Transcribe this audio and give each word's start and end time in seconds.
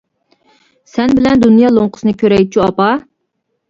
سەن 0.93 1.15
بىلەن 1.21 1.45
دۇنيا 1.45 1.71
لوڭقىسىنى 1.79 2.17
كۆرەيچۇ 2.25 2.69
ئاپا. 2.69 2.93